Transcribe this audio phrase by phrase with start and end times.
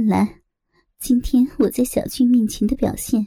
[0.00, 0.40] 看来，
[0.98, 3.26] 今天我在小俊面前的表现，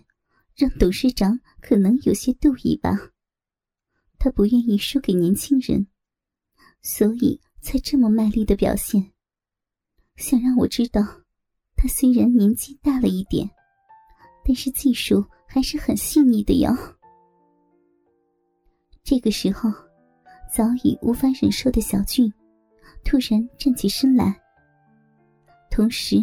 [0.55, 2.97] 让董事长可能有些妒意吧。
[4.17, 5.85] 他不愿意输给年轻人，
[6.81, 9.11] 所以才这么卖力的表现，
[10.15, 11.03] 想让我知道，
[11.75, 13.47] 他虽然年纪大了一点，
[14.43, 16.75] 但是技术还是很细腻的哟。
[19.03, 19.69] 这个时候，
[20.51, 22.33] 早已无法忍受的小俊，
[23.03, 24.41] 突然站起身来，
[25.69, 26.17] 同时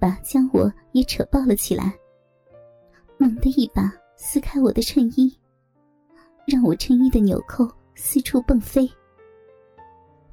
[0.00, 1.94] 把将我也扯抱了起来，
[3.18, 5.32] 猛地一把撕开我的衬衣，
[6.46, 8.88] 让我衬衣的纽扣四处迸飞。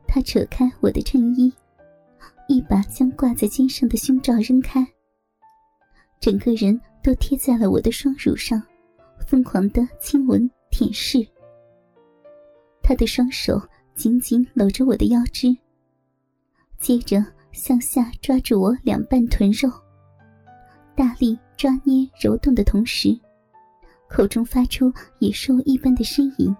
[0.07, 1.51] 他扯开我的衬衣，
[2.47, 4.85] 一把将挂在肩上的胸罩扔开，
[6.19, 8.61] 整个人都贴在了我的双乳上，
[9.27, 11.27] 疯狂的亲吻舔舐。
[12.81, 13.61] 他的双手
[13.95, 15.55] 紧紧搂着我的腰肢，
[16.79, 19.69] 接着向下抓住我两半臀肉，
[20.95, 23.17] 大力抓捏揉动的同时，
[24.09, 26.53] 口中发出野兽一般的呻吟。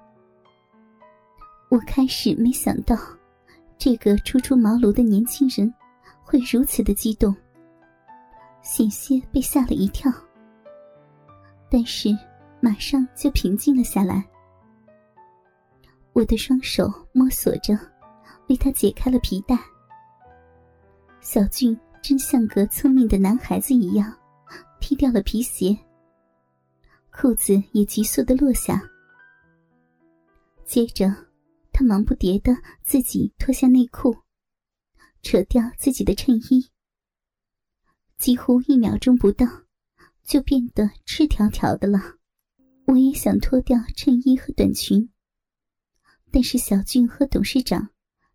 [1.70, 2.95] 我开始没想到，
[3.76, 5.73] 这个初出茅庐的年轻人
[6.23, 7.36] 会如此的激动，
[8.62, 10.12] 险些被吓了一跳，
[11.72, 12.16] 但是
[12.62, 14.23] 马上就平静了下来。
[16.14, 17.76] 我的双手摸索着，
[18.48, 19.58] 为他解开了皮带。
[21.24, 24.14] 小俊真像个聪明的男孩子一样，
[24.82, 25.76] 踢掉了皮鞋，
[27.14, 28.84] 裤子也急速的落下。
[30.66, 31.10] 接着，
[31.72, 34.14] 他忙不迭的自己脱下内裤，
[35.22, 36.70] 扯掉自己的衬衣。
[38.18, 39.48] 几乎一秒钟不到，
[40.24, 42.00] 就变得赤条条的了。
[42.86, 45.10] 我也想脱掉衬衣和短裙。
[46.32, 47.90] 但是小俊和董事长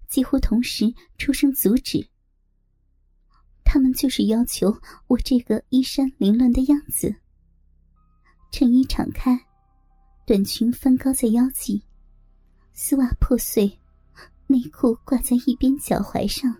[0.08, 0.86] 几乎同时
[1.18, 2.08] 出声阻止。
[3.70, 4.74] 他们就是要求
[5.08, 7.14] 我这个衣衫凌乱的样子。
[8.50, 9.38] 衬衣敞开，
[10.24, 11.82] 短裙翻高在腰际，
[12.72, 13.78] 丝袜破碎，
[14.46, 16.56] 内裤挂在一边脚踝上。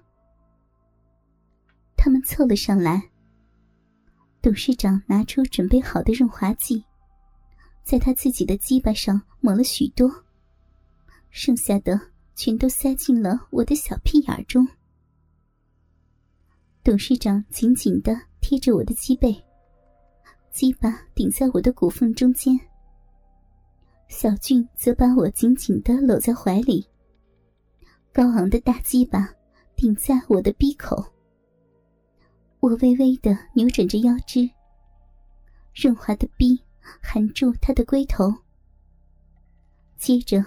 [1.97, 3.11] 他们凑了上来。
[4.43, 6.85] 董事长拿出准备好的润滑剂，
[7.83, 10.13] 在他自己的鸡巴上抹了许多。
[11.31, 11.99] 剩下的
[12.35, 14.69] 全都塞进了我的小屁眼中。
[16.89, 19.39] 董事长紧紧的贴着我的脊背，
[20.51, 22.59] 鸡巴顶在我的骨缝中间。
[24.09, 26.89] 小俊则把我紧紧的搂在怀里，
[28.11, 29.29] 高昂的大鸡巴
[29.77, 31.05] 顶在我的鼻口。
[32.61, 34.49] 我微微的扭转着腰肢，
[35.75, 36.59] 润滑的逼
[37.03, 38.33] 含住他的龟头，
[39.99, 40.43] 接着。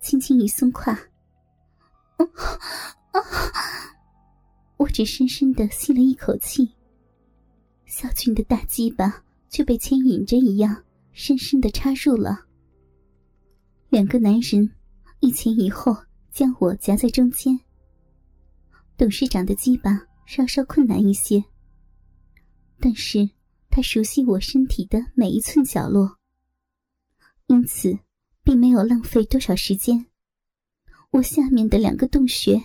[0.00, 0.96] 轻轻一松胯，
[4.78, 6.68] 我只深深的吸了一口气。
[7.84, 12.46] 小俊的大鸡巴就被牵引着一样，深深的插入了。
[13.90, 14.70] 两个男人
[15.20, 15.94] 一前一后
[16.32, 17.60] 将我夹在中间。
[18.96, 21.44] 董事长的鸡巴稍稍困难一些，
[22.80, 23.28] 但是
[23.68, 26.16] 他熟悉我身体的每一寸角落，
[27.46, 27.98] 因此。
[28.44, 30.06] 并没有浪费多少时间，
[31.10, 32.58] 我下面的两个洞穴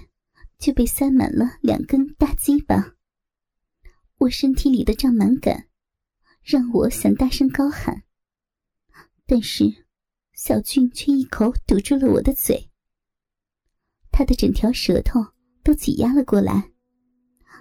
[0.64, 2.96] 就被塞满了两根大鸡巴。
[4.18, 5.68] 我身体里的胀满感
[6.42, 8.04] 让我想大声高喊，
[9.26, 9.66] 但是
[10.32, 12.70] 小俊却一口堵住了我的嘴。
[14.10, 15.20] 他的整条舌头
[15.66, 16.72] 都挤压了过来，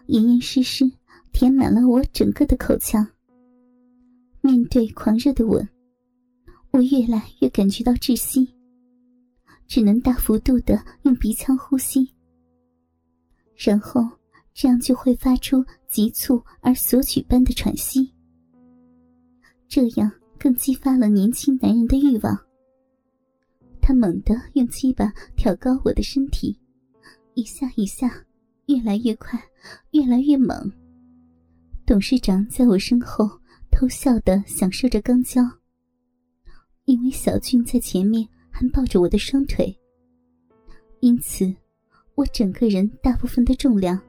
[0.07, 0.89] 严严实实
[1.33, 3.05] 填满了我整个的口腔。
[4.43, 5.69] 面对狂热的吻。
[6.71, 8.55] 我越来越感觉到窒息，
[9.67, 12.15] 只能大幅度的用鼻腔呼吸，
[13.65, 14.03] 然后
[14.53, 18.13] 这样就会发出急促而索取般的喘息，
[19.69, 22.37] 这样更激发了年轻男人的欲望。
[23.81, 26.59] 他猛地用鸡巴挑高我的身体，
[27.35, 28.13] 一下一下，
[28.67, 29.41] 越来越快，
[29.93, 30.71] 越来越猛。
[31.87, 33.29] 董事长在我身后
[33.71, 35.41] 偷笑的享受着肛交。
[36.85, 39.77] 因为小俊在前面还抱着我的双腿，
[40.99, 41.53] 因此
[42.15, 44.01] 我整个人大部分的重量，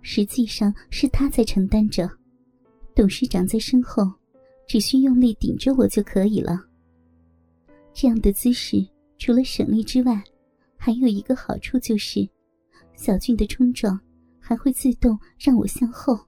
[0.00, 2.10] 实际上是他在承担着。
[2.94, 4.10] 董事长在身后，
[4.66, 6.58] 只需用力顶着我就可以了。
[7.92, 8.86] 这样的姿势
[9.18, 10.22] 除了省力之外，
[10.76, 12.28] 还有一个好处就是，
[12.96, 14.00] 小俊的冲撞
[14.40, 16.18] 还会自动让我向后。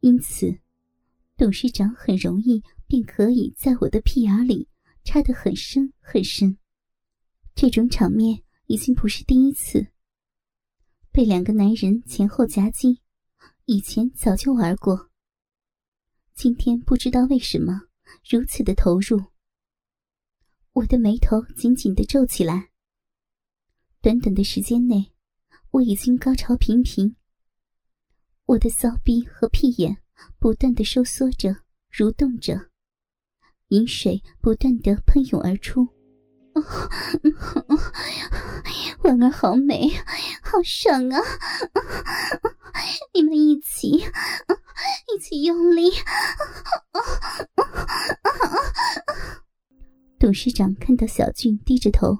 [0.00, 0.58] 因此，
[1.36, 2.62] 董事长很容易。
[2.90, 4.66] 便可以在我的屁眼里
[5.04, 6.58] 插得很深很深。
[7.54, 9.88] 这种场面已经不是第一次。
[11.10, 13.00] 被两个男人前后夹击，
[13.64, 15.10] 以前早就玩过，
[16.34, 17.88] 今天不知道为什么
[18.30, 19.20] 如此的投入。
[20.72, 22.70] 我的眉头紧紧的皱起来。
[24.00, 25.10] 短短的时间内，
[25.72, 27.16] 我已经高潮频频。
[28.44, 30.00] 我的骚逼和屁眼
[30.38, 32.70] 不断的收缩着、蠕动着，
[33.70, 35.88] 饮水不断的喷涌而出。
[39.02, 39.88] 婉儿好美，
[40.42, 41.20] 好爽啊！
[43.14, 45.90] 你们一起，一起用力。
[50.18, 52.18] 董事长看到小俊低着头，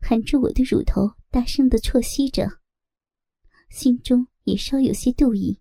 [0.00, 2.48] 含住我的乳头，大声的啜吸着，
[3.70, 5.60] 心中也稍有些妒意，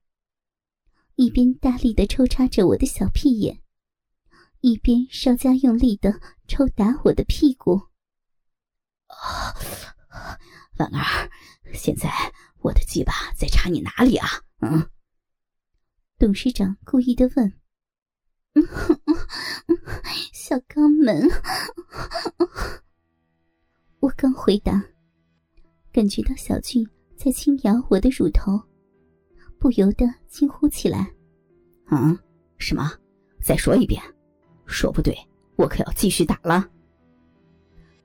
[1.15, 3.59] 一边大力的抽插着我的小屁眼，
[4.61, 7.88] 一边稍加用力的抽打我的屁股。
[9.09, 9.53] 啊，
[10.77, 11.29] 婉儿，
[11.73, 12.09] 现在
[12.61, 14.27] 我的鸡巴在插你哪里啊？
[14.61, 14.89] 嗯。
[16.17, 17.53] 董事长故意的问。
[20.33, 21.29] 小肛门。
[23.99, 24.83] 我刚回答，
[25.91, 28.61] 感觉到小俊在轻摇我的乳头，
[29.59, 31.13] 不由得惊呼起来
[31.91, 32.17] ：“嗯，
[32.57, 32.91] 什么？
[33.41, 34.01] 再说一遍！
[34.65, 35.17] 说不对，
[35.55, 36.69] 我可要继续打了。”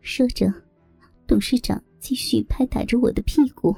[0.03, 0.63] 说着。
[1.26, 3.75] 董事长继续拍打着我的屁股，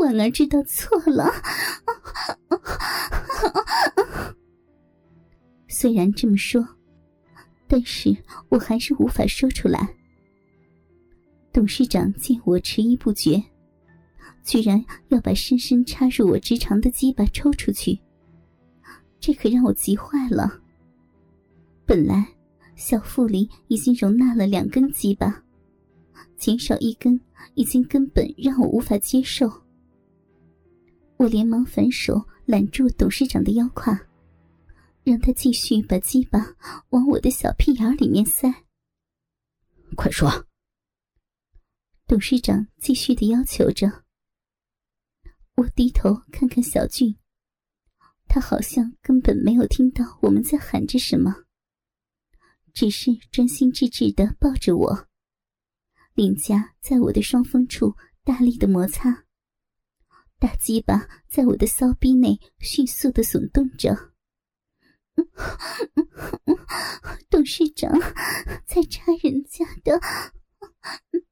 [0.00, 1.28] 婉儿知道错了。
[5.68, 6.66] 虽然这么说，
[7.66, 8.16] 但是
[8.48, 9.96] 我还是无法说出来。
[11.52, 13.42] 董事长见我迟疑不决，
[14.44, 18.00] 居然要把深深插入我直肠的鸡巴抽出去，
[19.18, 20.60] 这可让我急坏了。
[21.84, 22.33] 本来。
[22.76, 25.42] 小腹里已经容纳了两根鸡巴，
[26.36, 27.20] 减少一根
[27.54, 29.50] 已经根本让我无法接受。
[31.16, 33.96] 我连忙反手揽住董事长的腰胯，
[35.04, 36.56] 让他继续把鸡巴
[36.90, 38.52] 往我的小屁眼里面塞。
[39.94, 40.44] 快说！
[42.06, 44.04] 董事长继续的要求着。
[45.54, 47.16] 我低头看看小俊，
[48.26, 51.43] 他好像根本没有听到我们在喊着什么。
[52.74, 55.08] 只是专心致志的抱着我，
[56.12, 57.94] 脸颊在我的双峰处
[58.24, 59.24] 大力的摩擦，
[60.40, 64.12] 大鸡巴在我的骚逼内迅速的耸动着。
[67.30, 67.92] 董事长
[68.66, 70.00] 在插人家的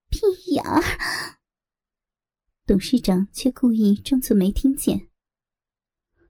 [0.09, 0.21] 屁
[0.53, 0.81] 眼儿，
[2.65, 5.09] 董事长却故意装作没听见。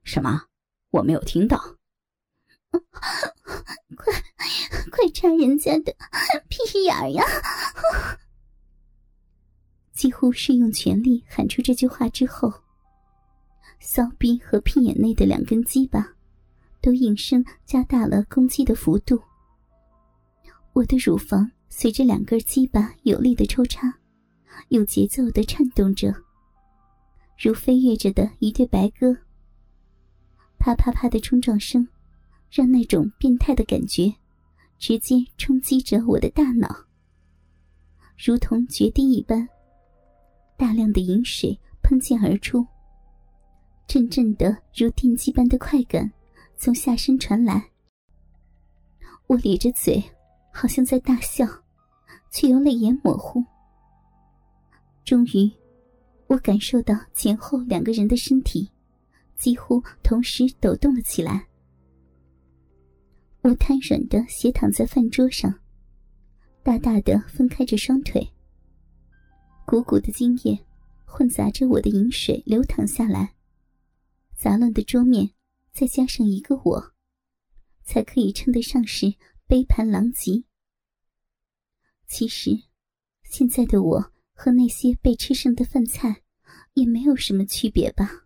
[0.03, 0.47] 什么？
[0.89, 1.79] 我没有听到。
[4.05, 4.13] 快，
[4.91, 5.95] 快插人家的
[6.49, 7.23] 屁眼呀！
[9.93, 12.53] 几乎是用全力喊出这句话之后，
[13.79, 16.15] 骚逼和屁眼内的两根鸡巴
[16.81, 19.23] 都应声加大了攻击的幅度。
[20.73, 23.93] 我的乳房随着两根鸡巴有力的抽插，
[24.69, 26.13] 有节奏的颤动着，
[27.39, 29.17] 如飞跃着的一对白鸽。
[30.59, 31.87] 啪啪啪的冲撞声。
[32.53, 34.13] 让那种变态的感觉
[34.79, 36.69] 直接冲击着我的大脑，
[38.23, 39.49] 如同决堤一般。
[40.59, 42.67] 大量的饮水喷溅而出，
[43.87, 46.13] 阵阵的如电击般的快感
[46.59, 47.71] 从下身传来。
[49.29, 50.03] 我咧着嘴，
[50.53, 51.47] 好像在大笑，
[52.31, 53.43] 却又泪眼模糊。
[55.07, 55.51] 终于，
[56.27, 58.71] 我感受到前后两个人的身体
[59.37, 61.47] 几乎同时抖动了起来。
[63.43, 65.53] 我瘫软的斜躺在饭桌上，
[66.63, 68.33] 大大的分开着双腿。
[69.67, 70.65] 鼓鼓的精液
[71.05, 73.35] 混杂着我的饮水流淌下来，
[74.37, 75.31] 杂乱的桌面
[75.73, 76.93] 再加上一个我，
[77.83, 79.13] 才可以称得上是
[79.49, 80.45] 杯盘狼藉。
[82.07, 82.51] 其实，
[83.25, 86.23] 现在的我和那些被吃剩的饭菜
[86.75, 88.22] 也没有什么区别吧。